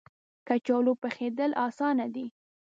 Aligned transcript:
کچالو 0.47 0.93
پخېدل 1.03 1.51
اسانه 1.67 2.05
دي 2.13 2.25